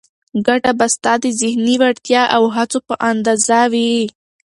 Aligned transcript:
ګټه 0.47 0.71
به 0.77 0.87
ستا 0.93 1.13
د 1.23 1.25
ذهني 1.41 1.75
وړتیا 1.81 2.23
او 2.35 2.43
هڅو 2.55 2.77
په 2.87 2.95
اندازه 3.09 3.59
وي. 3.73 3.93